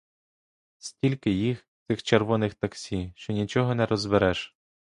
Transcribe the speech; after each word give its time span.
Стільки 0.77 1.31
їх, 1.31 1.67
цих 1.87 2.03
червоних 2.03 2.53
таксі, 2.53 3.13
що 3.15 3.33
нічого 3.33 3.75
не 3.75 3.85
розбереш. 3.85 4.55